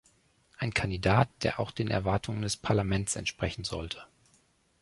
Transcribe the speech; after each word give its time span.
Ein 0.57 0.73
Kandidat, 0.73 1.29
der 1.43 1.59
auch 1.59 1.69
den 1.69 1.87
Erwartungen 1.87 2.41
des 2.41 2.57
Parlaments 2.57 3.15
entsprechen 3.17 3.63
sollte. 3.63 4.03